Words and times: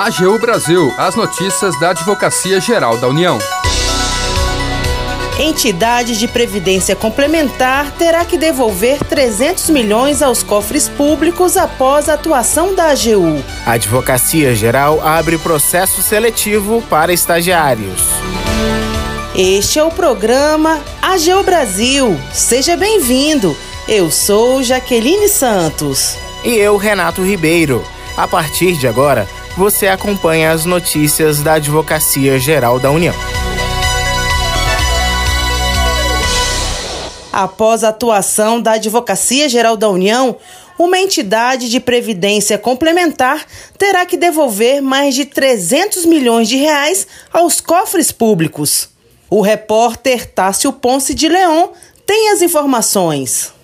AGU 0.00 0.38
Brasil, 0.38 0.94
as 0.96 1.14
notícias 1.14 1.78
da 1.78 1.90
Advocacia 1.90 2.58
Geral 2.58 2.96
da 2.96 3.06
União. 3.06 3.38
Entidade 5.38 6.18
de 6.18 6.26
Previdência 6.26 6.96
Complementar 6.96 7.90
terá 7.98 8.24
que 8.24 8.38
devolver 8.38 8.98
300 9.04 9.68
milhões 9.68 10.22
aos 10.22 10.42
cofres 10.42 10.88
públicos 10.88 11.54
após 11.54 12.08
a 12.08 12.14
atuação 12.14 12.74
da 12.74 12.86
AGU. 12.86 13.44
A 13.66 13.72
Advocacia 13.72 14.54
Geral 14.54 15.06
abre 15.06 15.36
processo 15.36 16.00
seletivo 16.00 16.80
para 16.88 17.12
estagiários. 17.12 18.00
Este 19.36 19.78
é 19.78 19.84
o 19.84 19.90
programa 19.90 20.80
AGU 21.02 21.42
Brasil. 21.44 22.18
Seja 22.32 22.74
bem-vindo. 22.74 23.54
Eu 23.86 24.10
sou 24.10 24.62
Jaqueline 24.62 25.28
Santos. 25.28 26.16
E 26.42 26.54
eu, 26.54 26.78
Renato 26.78 27.22
Ribeiro. 27.22 27.84
A 28.16 28.26
partir 28.26 28.72
de 28.78 28.88
agora, 28.88 29.28
você 29.60 29.88
acompanha 29.88 30.52
as 30.52 30.64
notícias 30.64 31.42
da 31.42 31.52
Advocacia 31.56 32.38
Geral 32.38 32.80
da 32.80 32.90
União. 32.90 33.14
Após 37.30 37.84
a 37.84 37.90
atuação 37.90 38.58
da 38.58 38.72
Advocacia 38.72 39.50
Geral 39.50 39.76
da 39.76 39.86
União, 39.86 40.38
uma 40.78 40.98
entidade 40.98 41.68
de 41.68 41.78
previdência 41.78 42.56
complementar 42.56 43.44
terá 43.76 44.06
que 44.06 44.16
devolver 44.16 44.80
mais 44.80 45.14
de 45.14 45.26
300 45.26 46.06
milhões 46.06 46.48
de 46.48 46.56
reais 46.56 47.06
aos 47.30 47.60
cofres 47.60 48.10
públicos. 48.10 48.88
O 49.28 49.42
repórter 49.42 50.24
Tássio 50.24 50.72
Ponce 50.72 51.12
de 51.12 51.28
Leon 51.28 51.68
tem 52.06 52.30
as 52.30 52.40
informações. 52.40 53.59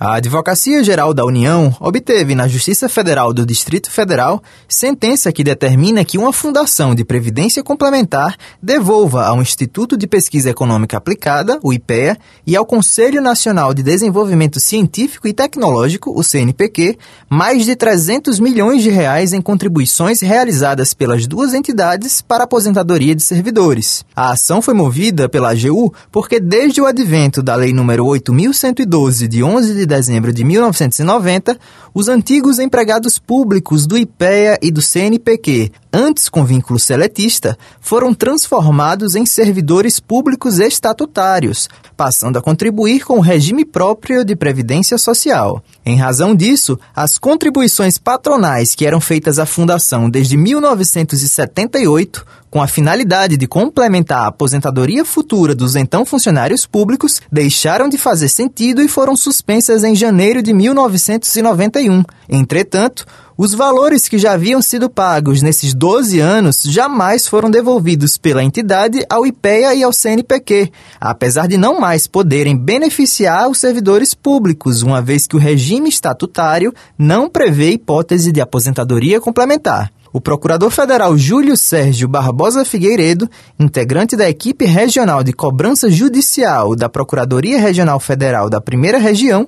A 0.00 0.14
Advocacia 0.14 0.84
Geral 0.84 1.12
da 1.12 1.24
União 1.24 1.74
obteve 1.80 2.32
na 2.32 2.46
Justiça 2.46 2.88
Federal 2.88 3.34
do 3.34 3.44
Distrito 3.44 3.90
Federal 3.90 4.40
sentença 4.68 5.32
que 5.32 5.42
determina 5.42 6.04
que 6.04 6.16
uma 6.16 6.32
fundação 6.32 6.94
de 6.94 7.04
previdência 7.04 7.64
complementar 7.64 8.36
devolva 8.62 9.26
ao 9.26 9.42
Instituto 9.42 9.96
de 9.96 10.06
Pesquisa 10.06 10.50
Econômica 10.50 10.96
Aplicada, 10.96 11.58
o 11.64 11.72
IPEA, 11.72 12.16
e 12.46 12.54
ao 12.54 12.64
Conselho 12.64 13.20
Nacional 13.20 13.74
de 13.74 13.82
Desenvolvimento 13.82 14.60
Científico 14.60 15.26
e 15.26 15.32
Tecnológico, 15.32 16.16
o 16.16 16.22
CNPq, 16.22 16.96
mais 17.28 17.64
de 17.64 17.74
300 17.74 18.38
milhões 18.38 18.84
de 18.84 18.90
reais 18.90 19.32
em 19.32 19.42
contribuições 19.42 20.20
realizadas 20.20 20.94
pelas 20.94 21.26
duas 21.26 21.54
entidades 21.54 22.22
para 22.22 22.44
a 22.44 22.46
aposentadoria 22.46 23.16
de 23.16 23.22
servidores. 23.24 24.04
A 24.14 24.30
ação 24.30 24.62
foi 24.62 24.74
movida 24.74 25.28
pela 25.28 25.50
AGU 25.50 25.92
porque 26.12 26.38
desde 26.38 26.80
o 26.80 26.86
advento 26.86 27.42
da 27.42 27.56
Lei 27.56 27.72
nº 27.72 28.06
8112 28.06 29.26
de 29.26 29.42
11 29.42 29.74
de 29.74 29.87
dezembro 29.88 30.32
de 30.32 30.44
1990, 30.44 31.58
os 31.92 32.08
antigos 32.08 32.60
empregados 32.60 33.18
públicos 33.18 33.86
do 33.86 33.98
IPEA 33.98 34.58
e 34.62 34.70
do 34.70 34.80
CNPq, 34.80 35.72
antes 35.92 36.28
com 36.28 36.44
vínculo 36.44 36.78
seletista, 36.78 37.56
foram 37.80 38.14
transformados 38.14 39.14
em 39.14 39.24
servidores 39.26 39.98
públicos 40.00 40.58
estatutários, 40.58 41.68
passando 41.96 42.38
a 42.38 42.42
contribuir 42.42 43.04
com 43.04 43.18
o 43.18 43.22
regime 43.22 43.64
próprio 43.64 44.24
de 44.24 44.36
previdência 44.36 44.98
social. 44.98 45.62
Em 45.84 45.96
razão 45.96 46.34
disso, 46.34 46.78
as 46.94 47.18
contribuições 47.18 47.98
patronais 47.98 48.74
que 48.74 48.86
eram 48.86 49.00
feitas 49.00 49.38
à 49.38 49.46
fundação 49.46 50.08
desde 50.10 50.36
1978 50.36 52.24
com 52.50 52.62
a 52.62 52.66
finalidade 52.66 53.36
de 53.36 53.46
complementar 53.46 54.22
a 54.22 54.26
aposentadoria 54.28 55.04
futura 55.04 55.54
dos 55.54 55.76
então 55.76 56.04
funcionários 56.04 56.64
públicos, 56.66 57.20
deixaram 57.30 57.88
de 57.88 57.98
fazer 57.98 58.28
sentido 58.28 58.82
e 58.82 58.88
foram 58.88 59.16
suspensas 59.16 59.84
em 59.84 59.94
janeiro 59.94 60.42
de 60.42 60.52
1991. 60.52 62.02
Entretanto, 62.28 63.06
os 63.38 63.54
valores 63.54 64.08
que 64.08 64.18
já 64.18 64.32
haviam 64.32 64.60
sido 64.60 64.90
pagos 64.90 65.42
nesses 65.42 65.72
12 65.72 66.18
anos 66.18 66.60
jamais 66.64 67.28
foram 67.28 67.48
devolvidos 67.48 68.18
pela 68.18 68.42
entidade 68.42 69.06
ao 69.08 69.24
IPEA 69.24 69.76
e 69.76 69.82
ao 69.84 69.92
CNPq, 69.92 70.72
apesar 71.00 71.46
de 71.46 71.56
não 71.56 71.78
mais 71.78 72.08
poderem 72.08 72.56
beneficiar 72.56 73.48
os 73.48 73.58
servidores 73.58 74.12
públicos, 74.12 74.82
uma 74.82 75.00
vez 75.00 75.28
que 75.28 75.36
o 75.36 75.38
regime 75.38 75.88
estatutário 75.88 76.74
não 76.98 77.30
prevê 77.30 77.70
hipótese 77.70 78.32
de 78.32 78.40
aposentadoria 78.40 79.20
complementar. 79.20 79.92
O 80.12 80.20
procurador 80.20 80.72
federal 80.72 81.16
Júlio 81.16 81.56
Sérgio 81.56 82.08
Barbosa 82.08 82.64
Figueiredo, 82.64 83.30
integrante 83.56 84.16
da 84.16 84.28
equipe 84.28 84.64
regional 84.64 85.22
de 85.22 85.32
cobrança 85.32 85.88
judicial 85.88 86.74
da 86.74 86.88
Procuradoria 86.88 87.60
Regional 87.60 88.00
Federal 88.00 88.50
da 88.50 88.60
Primeira 88.60 88.98
Região, 88.98 89.46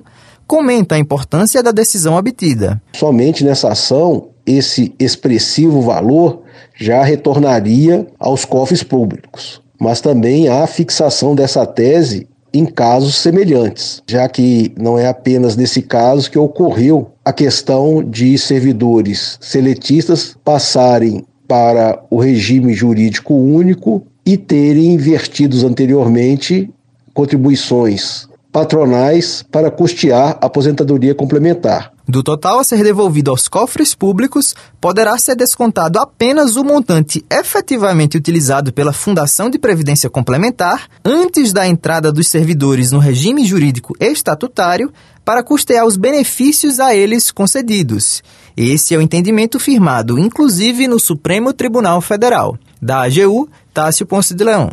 comenta 0.51 0.95
a 0.95 0.99
importância 0.99 1.63
da 1.63 1.71
decisão 1.71 2.13
obtida. 2.15 2.81
Somente 2.91 3.41
nessa 3.41 3.69
ação, 3.69 4.31
esse 4.45 4.93
expressivo 4.99 5.81
valor 5.81 6.41
já 6.75 7.01
retornaria 7.05 8.05
aos 8.19 8.43
cofres 8.43 8.83
públicos. 8.83 9.61
Mas 9.79 10.01
também 10.01 10.49
há 10.49 10.61
a 10.61 10.67
fixação 10.67 11.33
dessa 11.33 11.65
tese 11.65 12.27
em 12.53 12.65
casos 12.65 13.15
semelhantes, 13.15 14.03
já 14.05 14.27
que 14.27 14.73
não 14.77 14.99
é 14.99 15.07
apenas 15.07 15.55
nesse 15.55 15.81
caso 15.81 16.29
que 16.29 16.37
ocorreu 16.37 17.13
a 17.23 17.31
questão 17.31 18.03
de 18.03 18.37
servidores 18.37 19.37
seletistas 19.39 20.35
passarem 20.43 21.25
para 21.47 22.03
o 22.09 22.19
regime 22.19 22.73
jurídico 22.73 23.33
único 23.33 24.05
e 24.25 24.35
terem 24.35 24.95
invertidos 24.95 25.63
anteriormente 25.63 26.69
contribuições 27.13 28.29
patronais 28.51 29.43
para 29.49 29.71
custear 29.71 30.37
a 30.41 30.45
aposentadoria 30.45 31.15
complementar. 31.15 31.93
Do 32.07 32.21
total 32.21 32.59
a 32.59 32.63
ser 32.63 32.83
devolvido 32.83 33.31
aos 33.31 33.47
cofres 33.47 33.95
públicos, 33.95 34.53
poderá 34.81 35.17
ser 35.17 35.35
descontado 35.35 35.97
apenas 35.97 36.57
o 36.57 36.63
montante 36.63 37.23
efetivamente 37.31 38.17
utilizado 38.17 38.73
pela 38.73 38.91
Fundação 38.91 39.49
de 39.49 39.57
Previdência 39.57 40.09
Complementar 40.09 40.87
antes 41.05 41.53
da 41.53 41.65
entrada 41.65 42.11
dos 42.11 42.27
servidores 42.27 42.91
no 42.91 42.99
regime 42.99 43.45
jurídico 43.45 43.95
estatutário 43.97 44.91
para 45.23 45.43
custear 45.43 45.85
os 45.85 45.95
benefícios 45.95 46.79
a 46.79 46.93
eles 46.93 47.31
concedidos. 47.31 48.21
Esse 48.57 48.93
é 48.93 48.97
o 48.97 49.01
entendimento 49.01 49.57
firmado, 49.57 50.19
inclusive, 50.19 50.87
no 50.87 50.99
Supremo 50.99 51.53
Tribunal 51.53 52.01
Federal. 52.01 52.57
Da 52.81 53.03
AGU, 53.03 53.47
Tássio 53.73 54.05
Ponce 54.05 54.33
de 54.33 54.43
Leão. 54.43 54.69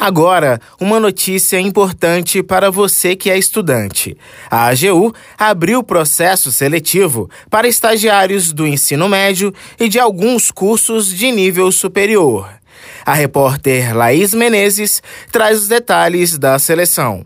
Agora, 0.00 0.60
uma 0.80 1.00
notícia 1.00 1.58
importante 1.58 2.40
para 2.40 2.70
você 2.70 3.16
que 3.16 3.30
é 3.30 3.36
estudante. 3.36 4.16
A 4.48 4.68
AGU 4.68 5.12
abriu 5.36 5.82
processo 5.82 6.52
seletivo 6.52 7.28
para 7.50 7.66
estagiários 7.66 8.52
do 8.52 8.64
ensino 8.64 9.08
médio 9.08 9.52
e 9.78 9.88
de 9.88 9.98
alguns 9.98 10.52
cursos 10.52 11.08
de 11.08 11.32
nível 11.32 11.72
superior. 11.72 12.48
A 13.04 13.12
repórter 13.12 13.96
Laís 13.96 14.32
Menezes 14.32 15.02
traz 15.32 15.62
os 15.62 15.68
detalhes 15.68 16.38
da 16.38 16.56
seleção. 16.60 17.24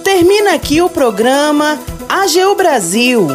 Termina 0.03 0.55
aqui 0.55 0.83
o 0.83 0.89
programa 0.91 1.79
AGU 2.09 2.57
Brasil. 2.57 3.29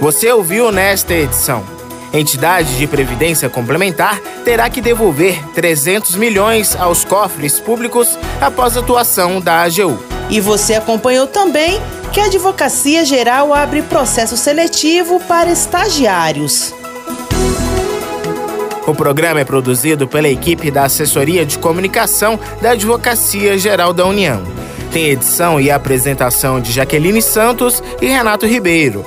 Você 0.00 0.32
ouviu 0.32 0.72
nesta 0.72 1.12
edição. 1.12 1.79
Entidade 2.12 2.76
de 2.76 2.86
previdência 2.86 3.48
complementar 3.48 4.20
terá 4.44 4.68
que 4.68 4.80
devolver 4.80 5.40
300 5.54 6.16
milhões 6.16 6.74
aos 6.74 7.04
cofres 7.04 7.60
públicos 7.60 8.18
após 8.40 8.76
a 8.76 8.80
atuação 8.80 9.40
da 9.40 9.62
AGU. 9.62 10.02
E 10.28 10.40
você 10.40 10.74
acompanhou 10.74 11.26
também 11.26 11.80
que 12.12 12.20
a 12.20 12.24
Advocacia 12.24 13.04
Geral 13.04 13.54
abre 13.54 13.82
processo 13.82 14.36
seletivo 14.36 15.20
para 15.20 15.50
estagiários. 15.50 16.74
O 18.86 18.94
programa 18.94 19.38
é 19.38 19.44
produzido 19.44 20.08
pela 20.08 20.28
equipe 20.28 20.68
da 20.68 20.84
Assessoria 20.84 21.46
de 21.46 21.58
Comunicação 21.58 22.40
da 22.60 22.70
Advocacia 22.70 23.56
Geral 23.56 23.92
da 23.92 24.04
União. 24.04 24.42
Tem 24.92 25.10
edição 25.10 25.60
e 25.60 25.70
apresentação 25.70 26.60
de 26.60 26.72
Jaqueline 26.72 27.22
Santos 27.22 27.80
e 28.02 28.06
Renato 28.06 28.46
Ribeiro. 28.46 29.06